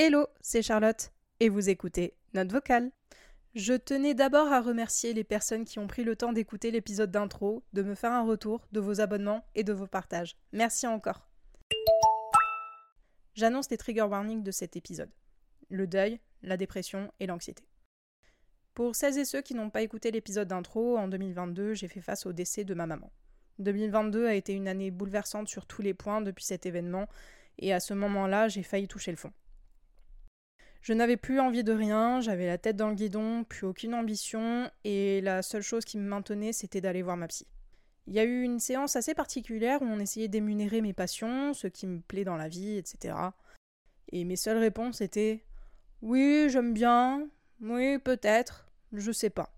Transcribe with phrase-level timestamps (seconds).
[0.00, 1.10] Hello, c'est Charlotte
[1.40, 2.92] et vous écoutez Note vocale.
[3.56, 7.64] Je tenais d'abord à remercier les personnes qui ont pris le temps d'écouter l'épisode d'intro,
[7.72, 10.36] de me faire un retour, de vos abonnements et de vos partages.
[10.52, 11.28] Merci encore.
[13.34, 15.10] J'annonce les trigger warnings de cet épisode.
[15.68, 17.64] Le deuil, la dépression et l'anxiété.
[18.74, 22.24] Pour celles et ceux qui n'ont pas écouté l'épisode d'intro, en 2022, j'ai fait face
[22.24, 23.10] au décès de ma maman.
[23.58, 27.08] 2022 a été une année bouleversante sur tous les points depuis cet événement,
[27.58, 29.32] et à ce moment-là, j'ai failli toucher le fond.
[30.80, 34.70] Je n'avais plus envie de rien, j'avais la tête dans le guidon, plus aucune ambition,
[34.84, 37.46] et la seule chose qui me maintenait, c'était d'aller voir ma psy.
[38.06, 41.66] Il y a eu une séance assez particulière où on essayait d'émunérer mes passions, ce
[41.66, 43.14] qui me plaît dans la vie, etc.
[44.12, 45.44] Et mes seules réponses étaient
[46.00, 47.28] Oui, j'aime bien,
[47.60, 49.52] oui, peut-être, je sais pas.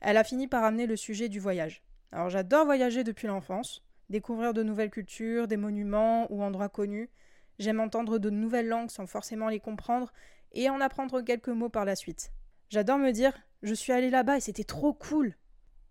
[0.00, 1.82] Elle a fini par amener le sujet du voyage.
[2.10, 7.10] Alors j'adore voyager depuis l'enfance, découvrir de nouvelles cultures, des monuments ou endroits connus,
[7.58, 10.12] J'aime entendre de nouvelles langues sans forcément les comprendre
[10.52, 12.32] et en apprendre quelques mots par la suite.
[12.68, 13.32] J'adore me dire
[13.62, 15.36] je suis allé là-bas et c'était trop cool.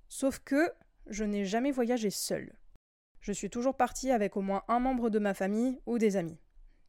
[0.07, 0.71] Sauf que
[1.07, 2.53] je n'ai jamais voyagé seul.
[3.19, 6.39] Je suis toujours partie avec au moins un membre de ma famille ou des amis.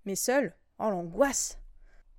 [0.04, 1.58] Mais seul Oh l'angoisse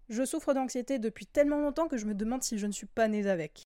[0.10, 3.08] Je souffre d'anxiété depuis tellement longtemps que je me demande si je ne suis pas
[3.08, 3.64] née avec.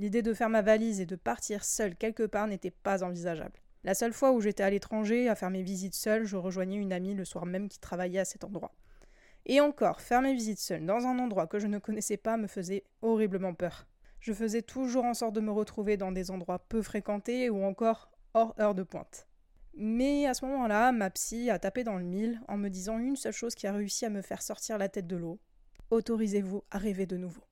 [0.00, 3.60] L'idée de faire ma valise et de partir seule quelque part n'était pas envisageable.
[3.84, 6.92] La seule fois où j'étais à l'étranger à faire mes visites seule, je rejoignais une
[6.92, 8.74] amie le soir même qui travaillait à cet endroit.
[9.44, 12.46] Et encore, faire mes visites seule dans un endroit que je ne connaissais pas me
[12.46, 13.86] faisait horriblement peur.
[14.20, 18.10] Je faisais toujours en sorte de me retrouver dans des endroits peu fréquentés ou encore
[18.32, 19.28] hors heure de pointe.
[19.74, 23.16] Mais à ce moment-là, ma psy a tapé dans le mille en me disant une
[23.16, 25.38] seule chose qui a réussi à me faire sortir la tête de l'eau.
[25.90, 27.42] Autorisez-vous à rêver de nouveau.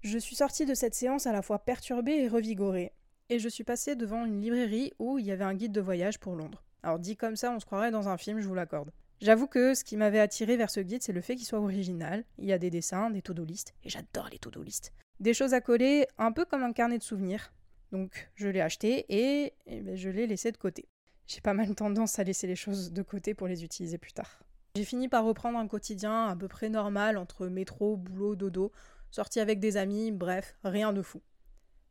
[0.00, 2.92] Je suis sortie de cette séance à la fois perturbée et revigorée,
[3.34, 6.20] et je suis passée devant une librairie où il y avait un guide de voyage
[6.20, 6.62] pour Londres.
[6.84, 8.92] Alors dit comme ça, on se croirait dans un film, je vous l'accorde.
[9.20, 12.24] J'avoue que ce qui m'avait attiré vers ce guide, c'est le fait qu'il soit original.
[12.38, 14.92] Il y a des dessins, des to-do listes, et j'adore les to-do listes.
[15.18, 17.52] Des choses à coller, un peu comme un carnet de souvenirs.
[17.90, 20.86] Donc je l'ai acheté et, ben, je l'ai laissé de côté.
[21.26, 24.44] J'ai pas mal tendance à laisser les choses de côté pour les utiliser plus tard.
[24.76, 28.70] J'ai fini par reprendre un quotidien à peu près normal entre métro, boulot, dodo,
[29.10, 31.20] sortie avec des amis, bref, rien de fou.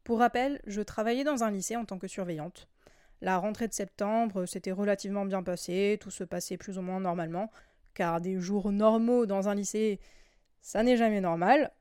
[0.04, 2.68] Pour rappel, je travaillais dans un lycée en tant que surveillante.
[3.22, 7.50] La rentrée de septembre s'était relativement bien passée, tout se passait plus ou moins normalement,
[7.94, 10.02] car des jours normaux dans un lycée,
[10.62, 11.72] ça n'est jamais normal.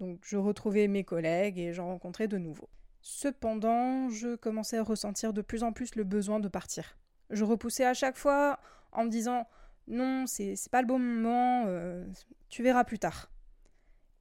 [0.00, 2.70] Donc je retrouvais mes collègues et j'en rencontrais de nouveaux.
[3.02, 6.96] Cependant, je commençais à ressentir de plus en plus le besoin de partir.
[7.28, 8.58] Je repoussais à chaque fois
[8.92, 9.46] en me disant
[9.86, 12.06] non, c'est pas le bon moment, euh,
[12.48, 13.30] tu verras plus tard.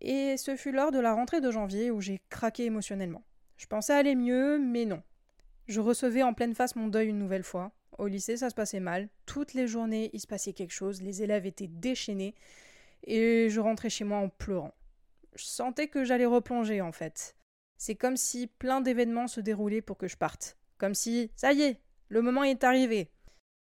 [0.01, 3.23] Et ce fut lors de la rentrée de janvier où j'ai craqué émotionnellement.
[3.57, 5.01] Je pensais aller mieux, mais non.
[5.67, 7.71] Je recevais en pleine face mon deuil une nouvelle fois.
[7.97, 9.09] Au lycée, ça se passait mal.
[9.25, 11.01] Toutes les journées, il se passait quelque chose.
[11.01, 12.35] Les élèves étaient déchaînés.
[13.03, 14.73] Et je rentrais chez moi en pleurant.
[15.35, 17.35] Je sentais que j'allais replonger, en fait.
[17.77, 20.57] C'est comme si plein d'événements se déroulaient pour que je parte.
[20.77, 21.79] Comme si, ça y est,
[22.09, 23.09] le moment est arrivé.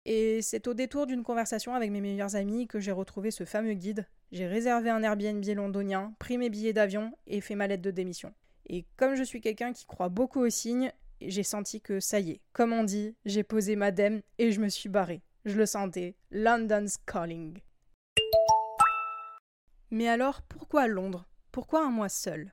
[0.05, 3.75] Et c'est au détour d'une conversation avec mes meilleurs amis que j'ai retrouvé ce fameux
[3.75, 4.07] guide.
[4.33, 8.33] J'ai réservé un Airbnb londonien, pris mes billets d'avion et fait ma lettre de démission.
[8.69, 12.33] Et comme je suis quelqu'un qui croit beaucoup aux signes, j'ai senti que ça y
[12.33, 15.23] est, comme on dit, j'ai posé ma dème et je me suis barré.
[15.47, 17.59] Je le sentais, London's calling.
[19.91, 21.27] Mais alors, pourquoi Londres?
[21.51, 22.53] Pourquoi un mois seul?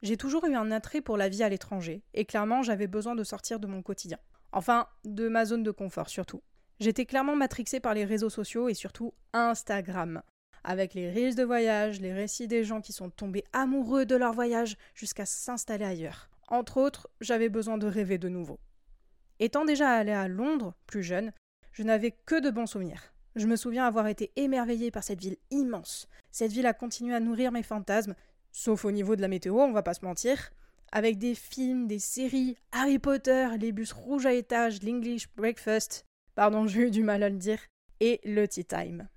[0.00, 3.22] J'ai toujours eu un attrait pour la vie à l'étranger, et clairement j'avais besoin de
[3.22, 4.18] sortir de mon quotidien.
[4.52, 6.42] Enfin, de ma zone de confort surtout.
[6.80, 10.22] J'étais clairement matrixée par les réseaux sociaux et surtout Instagram
[10.64, 14.32] avec les reels de voyage, les récits des gens qui sont tombés amoureux de leur
[14.32, 16.28] voyage jusqu'à s'installer ailleurs.
[16.48, 18.58] Entre autres, j'avais besoin de rêver de nouveau.
[19.38, 21.32] Étant déjà allé à Londres, plus jeune,
[21.72, 23.14] je n'avais que de bons souvenirs.
[23.36, 26.08] Je me souviens avoir été émerveillée par cette ville immense.
[26.32, 28.14] Cette ville a continué à nourrir mes fantasmes,
[28.50, 30.50] sauf au niveau de la météo, on va pas se mentir,
[30.92, 36.04] avec des films, des séries, Harry Potter, les bus rouges à étage, l'English Breakfast,
[36.34, 37.60] pardon, j'ai eu du mal à le dire,
[38.00, 39.08] et le Tea Time.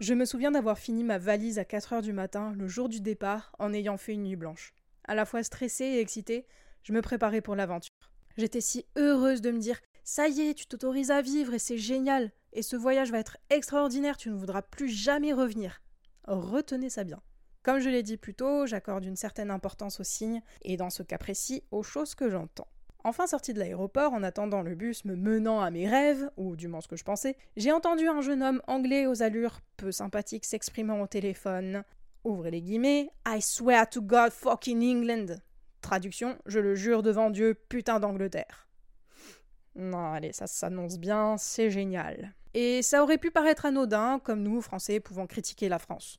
[0.00, 3.02] Je me souviens d'avoir fini ma valise à 4 heures du matin, le jour du
[3.02, 4.72] départ, en ayant fait une nuit blanche.
[5.04, 6.46] À la fois stressée et excitée,
[6.82, 7.92] je me préparais pour l'aventure.
[8.38, 11.76] J'étais si heureuse de me dire Ça y est, tu t'autorises à vivre et c'est
[11.76, 15.82] génial, et ce voyage va être extraordinaire, tu ne voudras plus jamais revenir.
[16.24, 17.20] Retenez ça bien.
[17.62, 21.02] Comme je l'ai dit plus tôt, j'accorde une certaine importance aux signes, et dans ce
[21.02, 22.68] cas précis, aux choses que j'entends.
[23.02, 26.68] Enfin sorti de l'aéroport, en attendant le bus me menant à mes rêves, ou du
[26.68, 30.44] moins ce que je pensais, j'ai entendu un jeune homme anglais aux allures peu sympathiques
[30.44, 31.82] s'exprimant au téléphone.
[32.24, 35.36] Ouvrez les guillemets, I swear to God fucking England.
[35.80, 38.68] Traduction, je le jure devant Dieu, putain d'Angleterre.
[39.74, 42.34] Non, allez, ça s'annonce bien, c'est génial.
[42.52, 46.18] Et ça aurait pu paraître anodin, comme nous, Français, pouvant critiquer la France.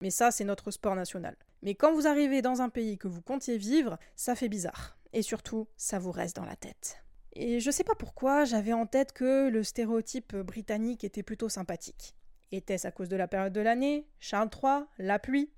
[0.00, 1.36] Mais ça, c'est notre sport national.
[1.62, 4.99] Mais quand vous arrivez dans un pays que vous comptiez vivre, ça fait bizarre.
[5.12, 7.02] Et surtout, ça vous reste dans la tête.
[7.32, 12.14] Et je sais pas pourquoi, j'avais en tête que le stéréotype britannique était plutôt sympathique.
[12.52, 15.52] Était-ce à cause de la période de l'année, Charles III, la pluie?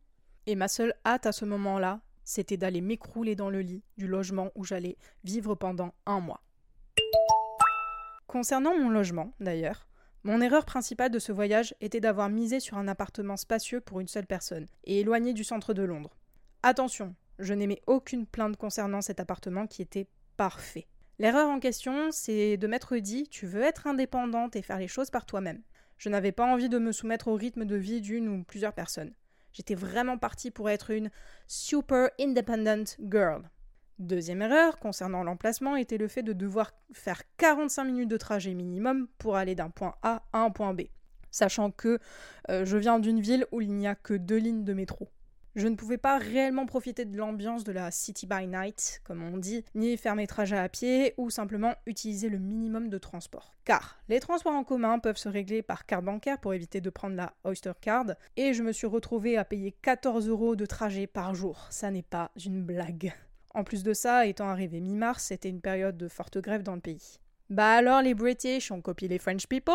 [0.46, 4.50] Et ma seule hâte à ce moment-là, c'était d'aller m'écrouler dans le lit du logement
[4.54, 6.42] où j'allais vivre pendant un mois.
[8.26, 9.86] Concernant mon logement, d'ailleurs,
[10.24, 14.08] mon erreur principale de ce voyage était d'avoir misé sur un appartement spacieux pour une
[14.08, 16.16] seule personne, et éloigné du centre de Londres.
[16.62, 20.86] Attention, je n'aimais aucune plainte concernant cet appartement qui était parfait.
[21.18, 25.10] L'erreur en question, c'est de m'être dit tu veux être indépendante et faire les choses
[25.10, 25.62] par toi-même.
[25.98, 29.12] Je n'avais pas envie de me soumettre au rythme de vie d'une ou plusieurs personnes.
[29.52, 31.10] J'étais vraiment partie pour être une
[31.46, 33.50] super independent girl.
[33.98, 39.06] Deuxième erreur concernant l'emplacement était le fait de devoir faire 45 minutes de trajet minimum
[39.18, 40.82] pour aller d'un point A à un point B,
[41.30, 41.98] sachant que
[42.48, 45.08] euh, je viens d'une ville où il n'y a que deux lignes de métro.
[45.54, 49.36] Je ne pouvais pas réellement profiter de l'ambiance de la City by Night, comme on
[49.36, 53.52] dit, ni faire mes trajets à pied ou simplement utiliser le minimum de transport.
[53.66, 57.16] Car les transports en commun peuvent se régler par carte bancaire pour éviter de prendre
[57.16, 61.34] la Oyster Card, et je me suis retrouvée à payer 14 euros de trajet par
[61.34, 61.66] jour.
[61.68, 63.12] Ça n'est pas une blague.
[63.52, 66.80] En plus de ça, étant arrivé mi-mars, c'était une période de forte grève dans le
[66.80, 67.18] pays.
[67.50, 69.74] Bah alors les British ont copié les French people?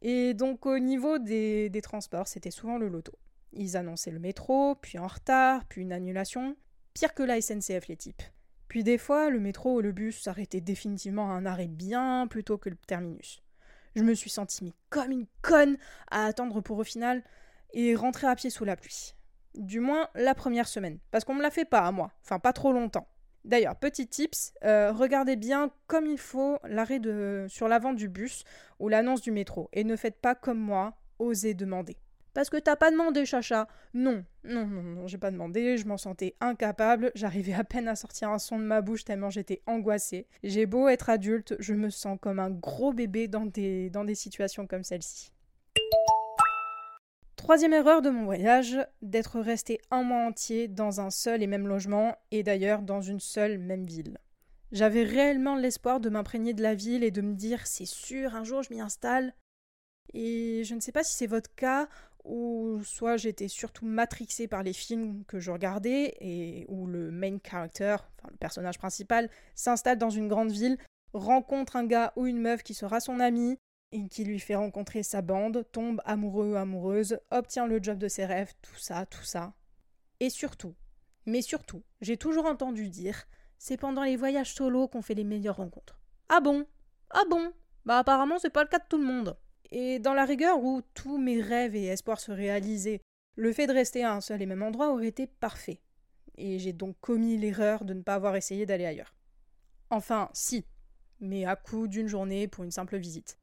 [0.00, 3.12] Et donc au niveau des, des transports, c'était souvent le loto.
[3.56, 6.56] Ils annonçaient le métro, puis en retard, puis une annulation.
[6.92, 8.22] Pire que la SNCF, les types.
[8.68, 12.44] Puis des fois, le métro ou le bus s'arrêtaient définitivement à un arrêt bien plus
[12.44, 13.42] tôt que le terminus.
[13.94, 15.76] Je me suis sentie comme une conne
[16.10, 17.22] à attendre pour au final
[17.72, 19.14] et rentrer à pied sous la pluie.
[19.54, 22.52] Du moins la première semaine, parce qu'on me l'a fait pas à moi, enfin pas
[22.52, 23.08] trop longtemps.
[23.44, 27.00] D'ailleurs, petit tips, euh, regardez bien comme il faut l'arrêt
[27.48, 28.42] sur l'avant du bus
[28.80, 31.96] ou l'annonce du métro et ne faites pas comme moi, osez demander.
[32.34, 33.68] Parce que t'as pas demandé, chacha.
[33.94, 37.94] Non, non, non, non, j'ai pas demandé, je m'en sentais incapable, j'arrivais à peine à
[37.94, 40.26] sortir un son de ma bouche tellement j'étais angoissée.
[40.42, 44.16] J'ai beau être adulte, je me sens comme un gros bébé dans des, dans des
[44.16, 45.30] situations comme celle-ci.
[47.36, 51.68] Troisième erreur de mon voyage, d'être resté un mois entier dans un seul et même
[51.68, 54.18] logement, et d'ailleurs dans une seule même ville.
[54.72, 58.42] J'avais réellement l'espoir de m'imprégner de la ville et de me dire c'est sûr, un
[58.42, 59.34] jour je m'y installe.
[60.14, 61.88] Et je ne sais pas si c'est votre cas
[62.24, 67.38] ou soit j'étais surtout matrixée par les films que je regardais et où le main
[67.42, 70.78] character, enfin le personnage principal, s'installe dans une grande ville,
[71.12, 73.58] rencontre un gars ou une meuf qui sera son ami
[73.92, 78.08] et qui lui fait rencontrer sa bande, tombe amoureux ou amoureuse, obtient le job de
[78.08, 79.54] ses rêves, tout ça, tout ça.
[80.18, 80.74] Et surtout,
[81.26, 83.24] mais surtout, j'ai toujours entendu dire,
[83.58, 86.00] c'est pendant les voyages solo qu'on fait les meilleures rencontres.
[86.28, 86.66] Ah bon?
[87.10, 87.52] Ah bon?
[87.84, 89.36] Bah apparemment c'est pas le cas de tout le monde.
[89.76, 93.00] Et dans la rigueur où tous mes rêves et espoirs se réalisaient,
[93.34, 95.80] le fait de rester à un seul et même endroit aurait été parfait.
[96.38, 99.16] Et j'ai donc commis l'erreur de ne pas avoir essayé d'aller ailleurs.
[99.90, 100.64] Enfin, si,
[101.18, 103.36] mais à coup d'une journée pour une simple visite.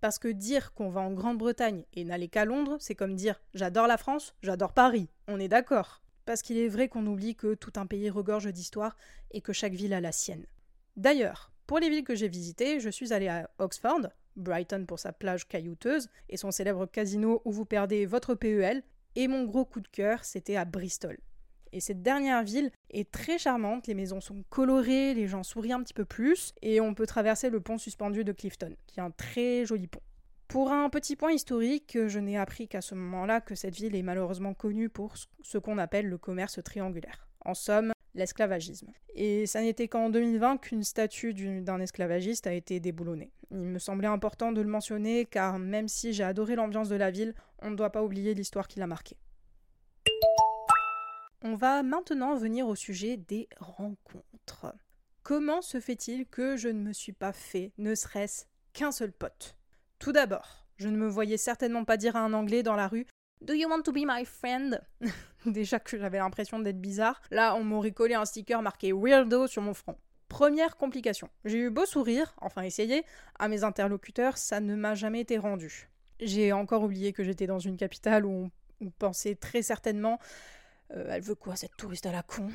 [0.00, 3.88] Parce que dire qu'on va en Grande-Bretagne et n'aller qu'à Londres, c'est comme dire j'adore
[3.88, 6.04] la France, j'adore Paris, on est d'accord.
[6.26, 8.96] Parce qu'il est vrai qu'on oublie que tout un pays regorge d'histoire
[9.32, 10.46] et que chaque ville a la sienne.
[10.94, 14.02] D'ailleurs, pour les villes que j'ai visitées, je suis allée à Oxford,
[14.36, 18.82] Brighton pour sa plage caillouteuse et son célèbre casino où vous perdez votre PEL,
[19.14, 21.18] et mon gros coup de cœur, c'était à Bristol.
[21.72, 25.82] Et cette dernière ville est très charmante, les maisons sont colorées, les gens sourient un
[25.82, 29.10] petit peu plus, et on peut traverser le pont suspendu de Clifton, qui est un
[29.10, 30.02] très joli pont.
[30.48, 34.02] Pour un petit point historique, je n'ai appris qu'à ce moment-là que cette ville est
[34.02, 37.26] malheureusement connue pour ce qu'on appelle le commerce triangulaire.
[37.46, 38.92] En somme, l'esclavagisme.
[39.14, 43.32] Et ça n'était qu'en 2020 qu'une statue d'un esclavagiste a été déboulonnée.
[43.50, 47.10] Il me semblait important de le mentionner car même si j'ai adoré l'ambiance de la
[47.10, 49.16] ville, on ne doit pas oublier l'histoire qui l'a marquée.
[51.42, 54.74] On va maintenant venir au sujet des rencontres.
[55.22, 59.56] Comment se fait-il que je ne me suis pas fait ne serait-ce qu'un seul pote?
[59.98, 63.06] Tout d'abord, je ne me voyais certainement pas dire à un Anglais dans la rue
[63.42, 64.80] Do you want to be my friend?
[65.46, 69.62] Déjà que j'avais l'impression d'être bizarre, là on m'aurait collé un sticker marqué Weirdo sur
[69.62, 69.96] mon front.
[70.28, 71.28] Première complication.
[71.44, 73.04] J'ai eu beau sourire, enfin essayer,
[73.40, 75.88] à mes interlocuteurs, ça ne m'a jamais été rendu.
[76.20, 78.48] J'ai encore oublié que j'étais dans une capitale où
[78.80, 80.20] on, pensait très certainement
[80.92, 82.48] euh, Elle veut quoi cette touriste à la con?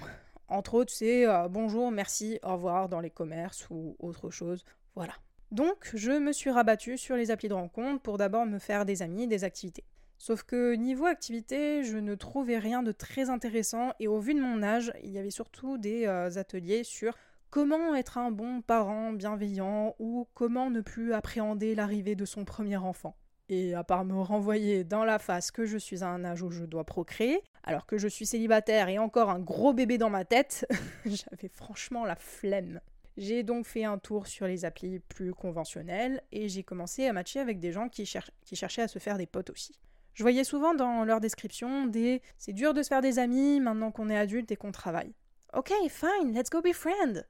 [0.47, 4.63] Entre autres, c'est euh, bonjour, merci, au revoir dans les commerces ou autre chose.
[4.95, 5.13] Voilà.
[5.51, 9.01] Donc, je me suis rabattue sur les applis de rencontre pour d'abord me faire des
[9.01, 9.83] amis, des activités.
[10.17, 14.41] Sauf que niveau activité, je ne trouvais rien de très intéressant et au vu de
[14.41, 17.15] mon âge, il y avait surtout des euh, ateliers sur
[17.49, 22.77] comment être un bon parent bienveillant ou comment ne plus appréhender l'arrivée de son premier
[22.77, 23.15] enfant.
[23.49, 26.49] Et à part me renvoyer dans la face que je suis à un âge où
[26.49, 30.25] je dois procréer, alors que je suis célibataire et encore un gros bébé dans ma
[30.25, 30.67] tête,
[31.05, 32.81] j'avais franchement la flemme.
[33.15, 37.39] J'ai donc fait un tour sur les applis plus conventionnelles et j'ai commencé à matcher
[37.39, 38.11] avec des gens qui,
[38.45, 39.79] qui cherchaient à se faire des potes aussi.
[40.17, 43.91] Je voyais souvent dans leur description des c'est dur de se faire des amis maintenant
[43.91, 45.13] qu'on est adulte et qu'on travaille.
[45.53, 47.21] Ok, fine, let's go be friends.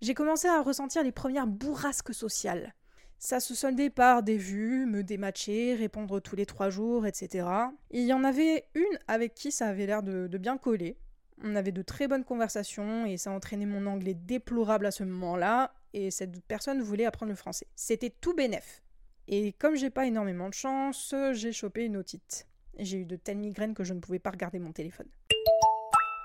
[0.00, 2.74] J'ai commencé à ressentir les premières bourrasques sociales.
[3.18, 7.46] Ça se soldait par des vues, me dématcher, répondre tous les trois jours, etc.
[7.90, 10.96] il y en avait une avec qui ça avait l'air de, bien coller.
[11.44, 15.74] On avait de très bonnes conversations et ça entraînait mon anglais déplorable à ce moment-là.
[15.92, 17.66] Et cette personne voulait apprendre le français.
[17.76, 18.82] C'était tout bénef.
[19.28, 22.46] Et comme j'ai pas énormément de chance, j'ai chopé une otite.
[22.78, 25.08] J'ai eu de telles migraines que je ne pouvais pas regarder mon téléphone.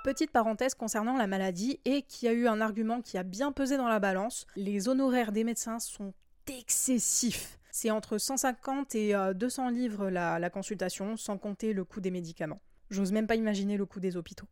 [0.03, 3.75] Petite parenthèse concernant la maladie et qui a eu un argument qui a bien pesé
[3.75, 6.13] dans la balance, les honoraires des médecins sont
[6.47, 7.59] excessif.
[7.71, 12.61] C'est entre 150 et 200 euh, livres la, consultation, sans compter le coût des médicaments.
[12.89, 14.47] J'ose même pas imaginer le coût des hôpitaux.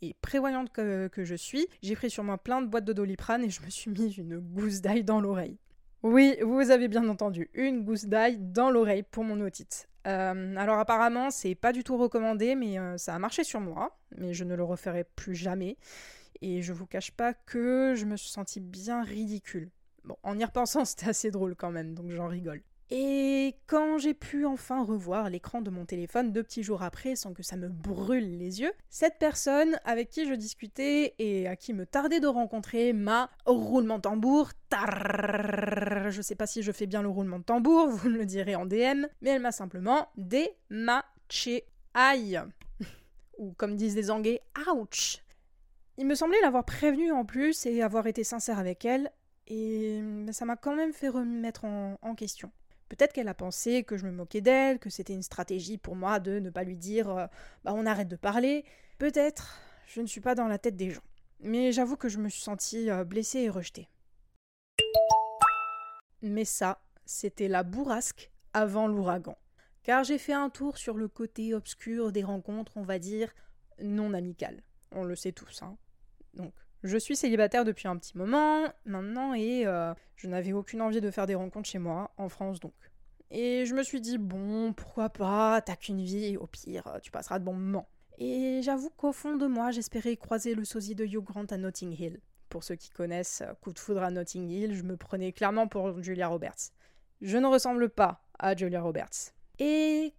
[0.00, 3.44] Et prévoyante que, que je suis, j'ai pris sur moi plein de boîtes de doliprane
[3.44, 5.58] et je me suis mis une gousse d'ail dans l'oreille.
[6.02, 9.88] Oui, vous avez bien entendu, une gousse d'ail dans l'oreille pour mon otite.
[10.08, 13.96] Euh, alors apparemment, c'est pas du tout recommandé, mais euh, ça a marché sur moi,
[14.16, 15.76] mais je ne le referai plus jamais.
[16.40, 19.70] Et je vous cache pas que je me suis sentie bien ridicule.
[20.02, 22.62] Bon, en y repensant, c'était assez drôle quand même, donc j'en rigole.
[22.94, 27.32] Et quand j'ai pu enfin revoir l'écran de mon téléphone deux petits jours après sans
[27.32, 31.72] que ça me brûle les yeux, cette personne avec qui je discutais et à qui
[31.72, 36.84] me tardait de rencontrer m'a roulement de tambour, tar, je sais pas si je fais
[36.84, 40.08] bien le roulement de tambour, vous me le direz en DM, mais elle m'a simplement
[40.18, 41.64] dématché.
[41.94, 42.42] Aïe
[43.38, 45.22] Ou comme disent les Anglais, ouch
[45.96, 49.10] il me semblait l'avoir prévenue en plus et avoir été sincère avec elle,
[49.46, 52.50] et ça m'a quand même fait remettre en, question.
[52.92, 56.20] Peut-être qu'elle a pensé que je me moquais d'elle, que c'était une stratégie pour moi
[56.20, 57.26] de ne pas lui dire euh,
[57.64, 58.66] bah on arrête de parler.
[58.98, 61.00] Peut-être, je ne suis pas dans la tête des gens.
[61.40, 63.88] Mais j'avoue que je me suis sentie euh, blessée et rejetée.
[66.20, 69.38] Mais ça, c'était la bourrasque avant l'ouragan.
[69.84, 73.32] Car j'ai fait un tour sur le côté obscur des rencontres, on va dire,
[73.80, 74.62] non amicales.
[74.90, 75.78] On le sait tous, hein.
[76.34, 81.00] Donc, je suis célibataire depuis un petit moment maintenant et euh, je n'avais aucune envie
[81.00, 82.74] de faire des rencontres chez moi, en France donc.
[83.30, 87.38] Et je me suis dit, bon, pourquoi pas, t'as qu'une vie, au pire, tu passeras
[87.38, 87.88] de bons moments.
[88.18, 91.98] Et j'avoue qu'au fond de moi, j'espérais croiser le sosie de Hugh Grant à Notting
[91.98, 92.20] Hill.
[92.50, 95.66] Pour ceux qui connaissent euh, Coup de foudre à Notting Hill, je me prenais clairement
[95.66, 96.72] pour Julia Roberts.
[97.22, 99.32] Je ne ressemble pas à Julia Roberts.
[99.58, 100.12] Et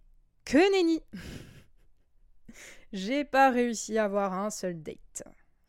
[0.44, 1.00] que nenni
[2.92, 5.22] J'ai pas réussi à avoir un seul date.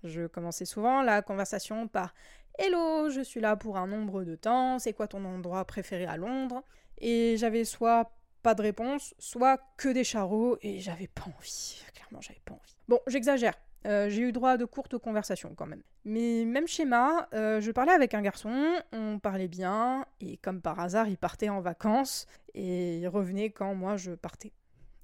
[0.06, 2.14] Je commençais souvent la conversation par
[2.58, 6.16] Hello, je suis là pour un nombre de temps, c'est quoi ton endroit préféré à
[6.16, 6.64] Londres?
[7.00, 8.12] Et j'avais soit
[8.44, 11.84] pas de réponse, soit que des charreaux, et j'avais pas envie.
[11.94, 12.76] Clairement, j'avais pas envie.
[12.88, 13.56] Bon, j'exagère.
[13.88, 15.84] Euh, j'ai eu droit à de courtes conversations quand même.
[16.06, 20.80] Mais même schéma, euh, je parlais avec un garçon, on parlait bien, et comme par
[20.80, 24.54] hasard, il partait en vacances, et il revenait quand moi je partais.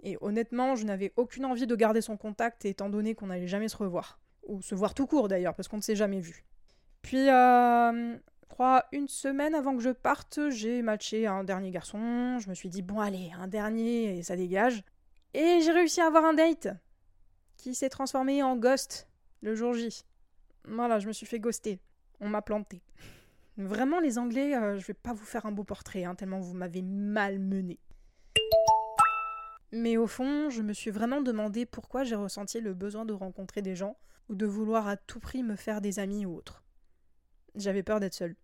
[0.03, 3.67] Et honnêtement, je n'avais aucune envie de garder son contact étant donné qu'on n'allait jamais
[3.67, 6.43] se revoir ou se voir tout court d'ailleurs, parce qu'on ne s'est jamais vu.
[7.01, 8.17] Puis, euh,
[8.51, 12.37] crois, une semaine avant que je parte, j'ai matché un dernier garçon.
[12.39, 14.83] Je me suis dit, bon, allez, un dernier, et ça dégage.
[15.33, 16.67] Et j'ai réussi à avoir un date
[17.57, 19.07] qui s'est transformé en ghost
[19.41, 20.03] le jour J.
[20.65, 21.79] Voilà, je me suis fait ghoster.
[22.19, 22.81] On m'a planté.
[23.57, 26.53] Vraiment, les Anglais, euh, je vais pas vous faire un beau portrait, hein, tellement vous
[26.53, 27.79] m'avez mal mené.
[29.71, 33.61] Mais au fond, je me suis vraiment demandé pourquoi j'ai ressenti le besoin de rencontrer
[33.61, 33.95] des gens
[34.31, 36.63] ou de vouloir à tout prix me faire des amis ou autres.
[37.53, 38.35] J'avais peur d'être seule.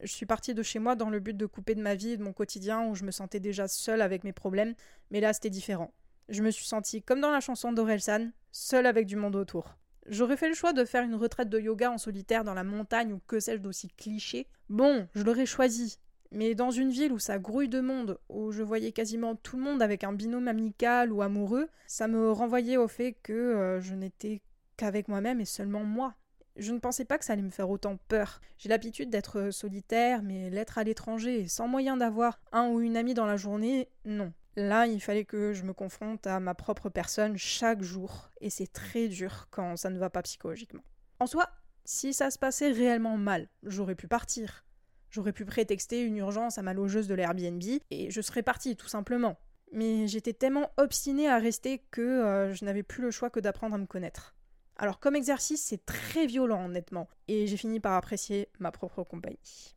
[0.00, 2.16] Je suis partie de chez moi dans le but de couper de ma vie et
[2.16, 4.74] de mon quotidien où je me sentais déjà seule avec mes problèmes,
[5.10, 5.92] mais là c'était différent.
[6.28, 9.76] Je me suis sentie comme dans la chanson d'Orelsan, seule avec du monde autour.
[10.06, 13.12] J'aurais fait le choix de faire une retraite de yoga en solitaire dans la montagne
[13.12, 14.48] ou que sais-je d'aussi cliché.
[14.70, 15.98] Bon, je l'aurais choisi,
[16.32, 19.62] mais dans une ville où ça grouille de monde, où je voyais quasiment tout le
[19.62, 23.94] monde avec un binôme amical ou amoureux, ça me renvoyait au fait que euh, je
[23.94, 24.40] n'étais
[24.76, 26.14] qu'avec moi-même et seulement moi.
[26.56, 28.40] Je ne pensais pas que ça allait me faire autant peur.
[28.58, 33.14] J'ai l'habitude d'être solitaire, mais l'être à l'étranger, sans moyen d'avoir un ou une amie
[33.14, 34.32] dans la journée, non.
[34.56, 38.70] Là, il fallait que je me confronte à ma propre personne chaque jour, et c'est
[38.70, 40.84] très dur quand ça ne va pas psychologiquement.
[41.20, 41.48] En soi,
[41.84, 44.64] si ça se passait réellement mal, j'aurais pu partir.
[45.10, 48.88] J'aurais pu prétexter une urgence à ma logeuse de l'Airbnb et je serais partie tout
[48.88, 49.38] simplement.
[49.72, 53.74] Mais j'étais tellement obstinée à rester que euh, je n'avais plus le choix que d'apprendre
[53.74, 54.34] à me connaître.
[54.82, 59.76] Alors comme exercice, c'est très violent honnêtement, et j'ai fini par apprécier ma propre compagnie.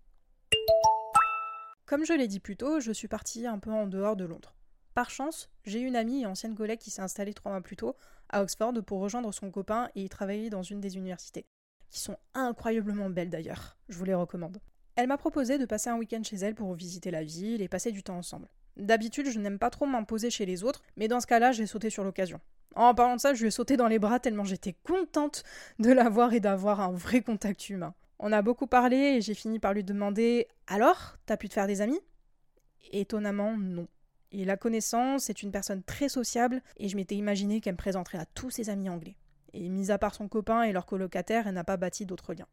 [1.86, 4.56] Comme je l'ai dit plus tôt, je suis partie un peu en dehors de Londres.
[4.96, 7.96] Par chance, j'ai une amie et ancienne collègue qui s'est installée trois mois plus tôt
[8.30, 11.46] à Oxford pour rejoindre son copain et y travailler dans une des universités,
[11.92, 14.58] qui sont incroyablement belles d'ailleurs, je vous les recommande.
[14.96, 17.92] Elle m'a proposé de passer un week-end chez elle pour visiter la ville et passer
[17.92, 18.48] du temps ensemble.
[18.78, 21.90] D'habitude, je n'aime pas trop m'imposer chez les autres, mais dans ce cas-là, j'ai sauté
[21.90, 22.42] sur l'occasion.
[22.76, 25.44] En parlant de ça, je lui ai sauté dans les bras tellement j'étais contente
[25.80, 27.94] de la voir et d'avoir un vrai contact humain.
[28.20, 31.68] On a beaucoup parlé et j'ai fini par lui demander Alors, t'as pu te faire
[31.68, 32.00] des amis?
[32.92, 33.88] Étonnamment, non.
[34.32, 38.18] Et la connaissance est une personne très sociable et je m'étais imaginé qu'elle me présenterait
[38.18, 39.16] à tous ses amis anglais.
[39.54, 42.48] Et mis à part son copain et leur colocataire, elle n'a pas bâti d'autres liens.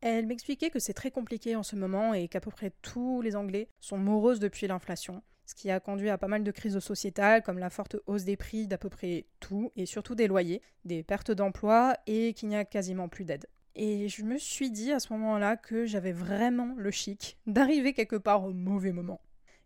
[0.00, 3.36] Elle m'expliquait que c'est très compliqué en ce moment et qu'à peu près tous les
[3.36, 7.42] Anglais sont moroses depuis l'inflation, ce qui a conduit à pas mal de crises sociétales
[7.42, 11.02] comme la forte hausse des prix d'à peu près tout et surtout des loyers, des
[11.02, 13.46] pertes d'emplois et qu'il n'y a quasiment plus d'aide.
[13.76, 18.16] Et je me suis dit à ce moment-là que j'avais vraiment le chic d'arriver quelque
[18.16, 19.20] part au mauvais moment.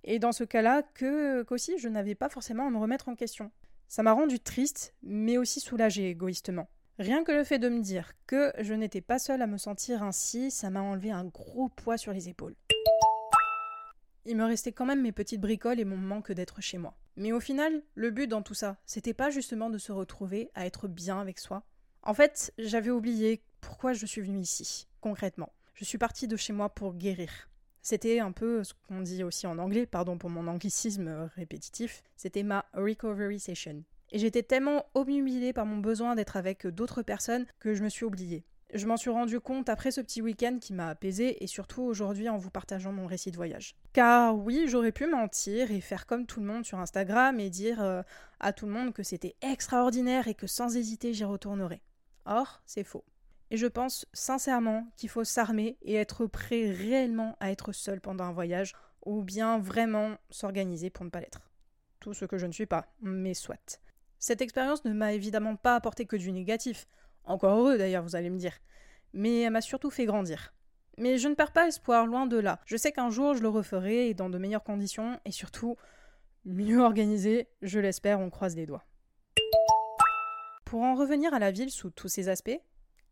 [0.05, 3.51] Et dans ce cas-là, que qu'aussi je n'avais pas forcément à me remettre en question.
[3.89, 6.69] Ça m'a rendu triste, mais aussi soulagée égoïstement.
[6.99, 10.03] Rien que le fait de me dire que je n'étais pas seule à me sentir
[10.03, 12.57] ainsi, ça m'a enlevé un gros poids sur les épaules.
[14.25, 16.95] Il me restait quand même mes petites bricoles et mon manque d'être chez moi.
[17.17, 20.67] Mais au final, le but dans tout ça, c'était pas justement de se retrouver à
[20.67, 21.65] être bien avec soi.
[22.03, 25.53] En fait, j'avais oublié pourquoi je suis venue ici, concrètement.
[25.75, 27.49] Je suis partie de chez moi pour guérir.
[27.83, 32.43] C'était un peu ce qu'on dit aussi en anglais, pardon pour mon anglicisme répétitif, c'était
[32.43, 33.83] ma recovery session.
[34.11, 38.05] Et j'étais tellement obnubilée par mon besoin d'être avec d'autres personnes que je me suis
[38.05, 38.45] oubliée.
[38.75, 42.29] Je m'en suis rendu compte après ce petit week-end qui m'a apaisé et surtout aujourd'hui
[42.29, 43.75] en vous partageant mon récit de voyage.
[43.95, 47.83] Car oui, j'aurais pu mentir et faire comme tout le monde sur Instagram et dire
[47.83, 48.03] euh,
[48.41, 51.81] à tout le monde que c'était extraordinaire et que sans hésiter j'y retournerai.
[52.27, 53.05] Or, c'est faux.
[53.51, 58.25] Et je pense sincèrement qu'il faut s'armer et être prêt réellement à être seul pendant
[58.25, 58.75] un voyage,
[59.07, 61.41] ou bien vraiment s'organiser pour ne pas l'être.
[62.01, 63.81] Tout ce que je ne suis pas, mais soit.
[64.19, 66.87] Cette expérience ne m'a évidemment pas apporté que du négatif,
[67.29, 68.55] encore heureux d'ailleurs, vous allez me dire,
[69.13, 70.55] mais elle m'a surtout fait grandir.
[70.97, 72.59] Mais je ne perds pas espoir, loin de là.
[72.65, 75.77] Je sais qu'un jour je le referai dans de meilleures conditions et surtout
[76.45, 78.85] mieux organisé, je l'espère, on croise les doigts.
[80.65, 82.61] Pour en revenir à la ville sous tous ses aspects,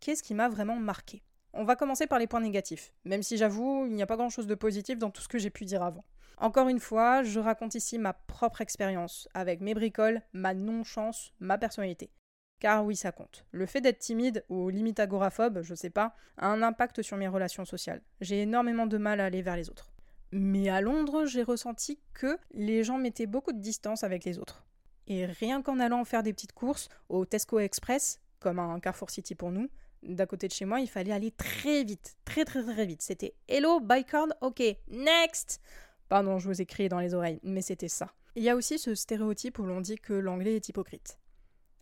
[0.00, 1.22] qu'est-ce qui m'a vraiment marqué?
[1.52, 4.46] On va commencer par les points négatifs, même si j'avoue, il n'y a pas grand-chose
[4.46, 6.04] de positif dans tout ce que j'ai pu dire avant.
[6.38, 11.56] Encore une fois, je raconte ici ma propre expérience, avec mes bricoles, ma non-chance, ma
[11.56, 12.10] personnalité.
[12.58, 13.44] Car oui, ça compte.
[13.50, 17.28] Le fait d'être timide ou limite agoraphobe, je sais pas, a un impact sur mes
[17.28, 18.00] relations sociales.
[18.20, 19.90] J'ai énormément de mal à aller vers les autres.
[20.32, 24.64] Mais à Londres, j'ai ressenti que les gens mettaient beaucoup de distance avec les autres.
[25.06, 29.34] Et rien qu'en allant faire des petites courses au Tesco Express, comme un Carrefour City
[29.34, 29.68] pour nous,
[30.02, 33.02] d'à côté de chez moi, il fallait aller très vite, très très très vite.
[33.02, 34.04] C'était Hello, buy
[34.40, 35.60] ok, next
[36.08, 38.12] Pardon, je vous ai crié dans les oreilles, mais c'était ça.
[38.36, 41.18] Il y a aussi ce stéréotype où l'on dit que l'anglais est hypocrite.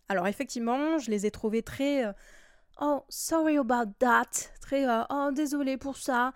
[0.09, 2.13] Alors effectivement, je les ai trouvés très euh,
[2.81, 6.33] Oh, sorry about that, très euh, Oh, désolé pour ça.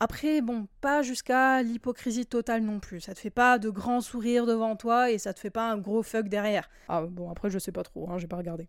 [0.00, 3.00] Après, bon, pas jusqu'à l'hypocrisie totale non plus.
[3.00, 5.78] Ça te fait pas de grands sourires devant toi et ça te fait pas un
[5.78, 6.70] gros fuck derrière.
[6.88, 8.68] Ah bon, après je sais pas trop, hein, j'ai pas regardé.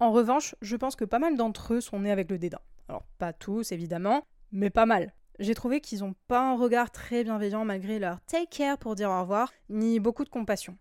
[0.00, 2.60] En revanche, je pense que pas mal d'entre eux sont nés avec le dédain.
[2.88, 5.12] Alors, pas tous, évidemment, mais pas mal.
[5.38, 9.10] J'ai trouvé qu'ils n'ont pas un regard très bienveillant malgré leur take care pour dire
[9.10, 10.76] au revoir, ni beaucoup de compassion.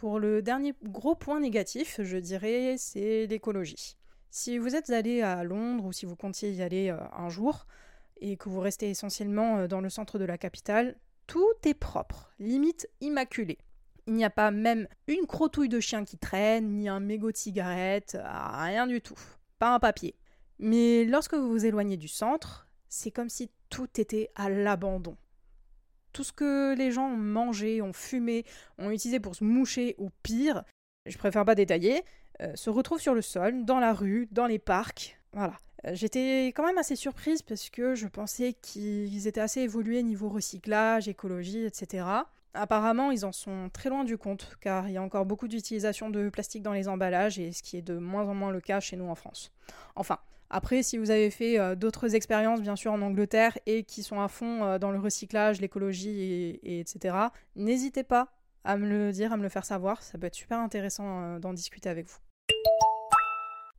[0.00, 3.98] Pour le dernier gros point négatif, je dirais, c'est l'écologie.
[4.30, 7.66] Si vous êtes allé à Londres ou si vous comptiez y aller euh, un jour
[8.18, 12.32] et que vous restez essentiellement euh, dans le centre de la capitale, tout est propre,
[12.38, 13.58] limite immaculé.
[14.06, 17.36] Il n'y a pas même une crotouille de chien qui traîne, ni un mégot de
[17.36, 19.20] cigarette, ah, rien du tout.
[19.58, 20.14] Pas un papier.
[20.58, 25.18] Mais lorsque vous vous éloignez du centre, c'est comme si tout était à l'abandon.
[26.12, 28.44] Tout ce que les gens ont mangé, ont fumé,
[28.78, 30.64] ont utilisé pour se moucher ou pire,
[31.06, 32.02] je préfère pas détailler,
[32.42, 35.18] euh, se retrouve sur le sol, dans la rue, dans les parcs.
[35.32, 35.54] Voilà.
[35.86, 40.28] Euh, j'étais quand même assez surprise parce que je pensais qu'ils étaient assez évolués niveau
[40.28, 42.06] recyclage, écologie, etc.
[42.52, 46.10] Apparemment, ils en sont très loin du compte, car il y a encore beaucoup d'utilisation
[46.10, 48.80] de plastique dans les emballages, et ce qui est de moins en moins le cas
[48.80, 49.52] chez nous en France.
[49.94, 50.18] Enfin,
[50.50, 54.20] après, si vous avez fait euh, d'autres expériences, bien sûr, en Angleterre, et qui sont
[54.20, 57.16] à fond euh, dans le recyclage, l'écologie, et, etc.,
[57.54, 58.32] n'hésitez pas
[58.64, 61.38] à me le dire, à me le faire savoir, ça peut être super intéressant euh,
[61.38, 62.18] d'en discuter avec vous.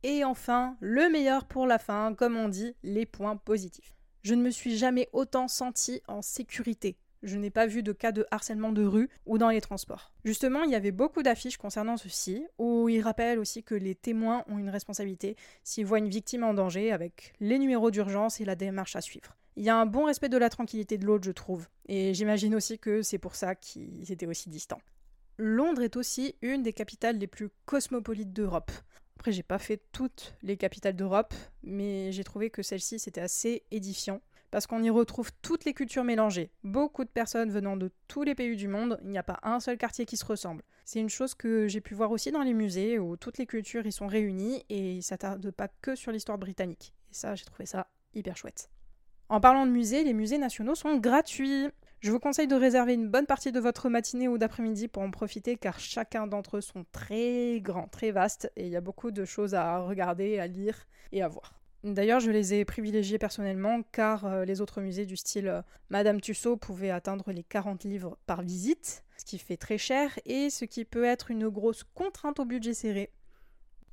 [0.02, 3.94] Et enfin, le meilleur pour la fin, comme on dit, les points positifs.
[4.22, 8.10] Je ne me suis jamais autant sentie en sécurité Je n'ai pas vu de cas
[8.12, 10.12] de harcèlement de rue ou dans les transports.
[10.24, 14.44] Justement, il y avait beaucoup d'affiches concernant ceci, où il rappelle aussi que les témoins
[14.48, 18.56] ont une responsabilité s'ils voient une victime en danger avec les numéros d'urgence et la
[18.56, 19.36] démarche à suivre.
[19.56, 22.54] Il y a un bon respect de la tranquillité de l'autre, je trouve, et j'imagine
[22.54, 24.80] aussi que c'est pour ça qu'ils étaient aussi distants.
[25.36, 28.70] Londres est aussi une des capitales les plus cosmopolites d'Europe.
[29.16, 33.62] Après, j'ai pas fait toutes les capitales d'Europe, mais j'ai trouvé que celle-ci c'était assez
[33.70, 34.20] édifiant
[34.52, 36.52] parce qu'on y retrouve toutes les cultures mélangées.
[36.62, 39.58] Beaucoup de personnes venant de tous les pays du monde, il n'y a pas un
[39.60, 40.62] seul quartier qui se ressemble.
[40.84, 43.86] C'est une chose que j'ai pu voir aussi dans les musées où toutes les cultures
[43.86, 46.92] y sont réunies et ils s'attardent pas que sur l'histoire britannique.
[47.10, 48.68] Et ça, j'ai trouvé ça hyper chouette.
[49.30, 51.68] En parlant de musées, les musées nationaux sont gratuits.
[52.00, 55.10] Je vous conseille de réserver une bonne partie de votre matinée ou d'après-midi pour en
[55.10, 59.12] profiter car chacun d'entre eux sont très grands, très vastes et il y a beaucoup
[59.12, 60.76] de choses à regarder, à lire
[61.10, 61.61] et à voir.
[61.84, 66.20] D'ailleurs, je les ai privilégiés personnellement car euh, les autres musées du style euh, Madame
[66.20, 70.64] Tussaud pouvaient atteindre les 40 livres par visite, ce qui fait très cher et ce
[70.64, 73.10] qui peut être une grosse contrainte au budget serré.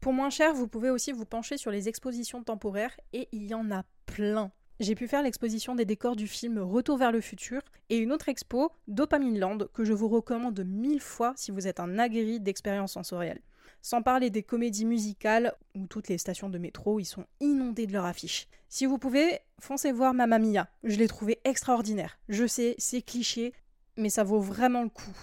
[0.01, 3.55] Pour moins cher, vous pouvez aussi vous pencher sur les expositions temporaires et il y
[3.55, 4.51] en a plein.
[4.79, 8.29] J'ai pu faire l'exposition des décors du film Retour vers le futur et une autre
[8.29, 12.93] expo, Dopamine Land, que je vous recommande mille fois si vous êtes un aguerri d'expériences
[12.93, 13.41] sensorielles.
[13.81, 17.93] Sans parler des comédies musicales où toutes les stations de métro y sont inondées de
[17.93, 18.47] leurs affiches.
[18.67, 20.67] Si vous pouvez, foncez voir Mamma Mia.
[20.83, 22.19] Je l'ai trouvé extraordinaire.
[22.27, 23.53] Je sais, c'est cliché,
[23.97, 25.15] mais ça vaut vraiment le coup.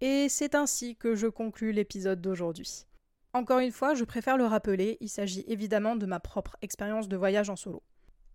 [0.00, 2.86] Et c'est ainsi que je conclus l'épisode d'aujourd'hui.
[3.34, 7.16] Encore une fois, je préfère le rappeler, il s'agit évidemment de ma propre expérience de
[7.16, 7.82] voyage en solo.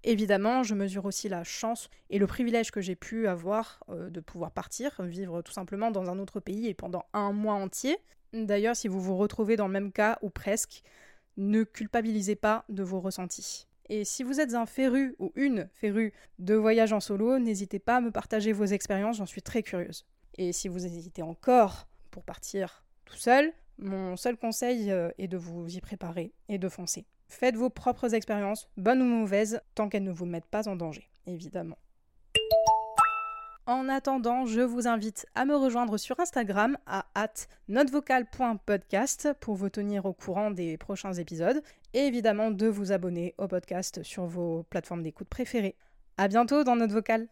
[0.03, 4.19] Évidemment, je mesure aussi la chance et le privilège que j'ai pu avoir euh, de
[4.19, 7.97] pouvoir partir, vivre tout simplement dans un autre pays et pendant un mois entier.
[8.33, 10.83] D'ailleurs, si vous vous retrouvez dans le même cas ou presque,
[11.37, 13.67] ne culpabilisez pas de vos ressentis.
[13.89, 17.97] Et si vous êtes un féru ou une férue de voyage en solo, n'hésitez pas
[17.97, 20.05] à me partager vos expériences, j'en suis très curieuse.
[20.37, 25.37] Et si vous hésitez encore pour partir tout seul, mon seul conseil euh, est de
[25.37, 27.05] vous y préparer et de foncer.
[27.27, 31.09] Faites vos propres expériences, bonnes ou mauvaises, tant qu'elles ne vous mettent pas en danger,
[31.25, 31.77] évidemment.
[33.67, 37.05] En attendant, je vous invite à me rejoindre sur Instagram à
[37.67, 41.61] notvocal.podcast pour vous tenir au courant des prochains épisodes
[41.93, 45.75] et évidemment de vous abonner au podcast sur vos plateformes d'écoute préférées.
[46.15, 47.27] À bientôt dans Note Vocal.